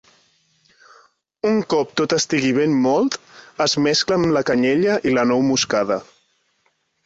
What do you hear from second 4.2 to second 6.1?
amb la canyella i la nou moscada.